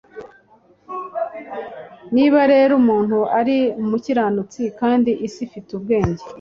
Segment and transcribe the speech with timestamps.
[2.15, 6.23] Niba rero umuntu ari umukiranutsi kandi isi ifite ubwenge